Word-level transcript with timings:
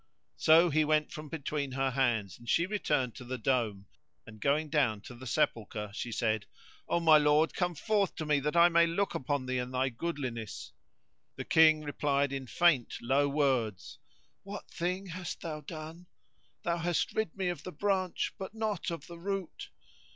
So 0.37 0.71
he 0.71 0.83
went 0.83 1.11
from 1.11 1.29
between 1.29 1.73
her 1.73 1.91
hands; 1.91 2.39
and 2.39 2.49
she 2.49 2.65
returned 2.65 3.13
to 3.17 3.23
the 3.23 3.37
dome 3.37 3.85
and, 4.25 4.41
going 4.41 4.67
down 4.69 5.01
to 5.01 5.13
the 5.13 5.27
sepulchre, 5.27 5.91
she 5.93 6.11
said, 6.11 6.47
"O 6.89 6.99
my 6.99 7.19
lord, 7.19 7.53
come 7.53 7.75
forth 7.75 8.15
to 8.15 8.25
me 8.25 8.39
that 8.39 8.55
I 8.55 8.67
may 8.67 8.87
look 8.87 9.13
upon 9.13 9.45
thee 9.45 9.59
and 9.59 9.71
thy 9.71 9.89
goodliness!" 9.89 10.71
The 11.35 11.45
King 11.45 11.81
replied 11.83 12.33
in 12.33 12.47
faint 12.47 12.95
low 12.99 13.29
words, 13.29 13.99
"What[FN#135] 14.43 14.71
thing 14.71 15.05
hast 15.05 15.41
thou 15.41 15.61
done? 15.61 16.07
Thou 16.63 16.77
hast 16.77 17.13
rid 17.13 17.37
me 17.37 17.49
of 17.49 17.61
the 17.61 17.71
branch 17.71 18.33
but 18.39 18.55
not 18.55 18.89
of 18.89 19.05
the 19.05 19.19
root." 19.19 19.69